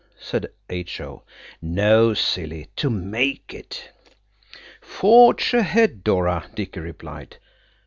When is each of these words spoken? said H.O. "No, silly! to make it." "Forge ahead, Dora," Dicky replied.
said 0.19 0.47
H.O. 0.71 1.21
"No, 1.61 2.15
silly! 2.15 2.69
to 2.75 2.89
make 2.89 3.53
it." 3.53 3.91
"Forge 4.81 5.53
ahead, 5.53 6.03
Dora," 6.03 6.47
Dicky 6.55 6.79
replied. 6.79 7.37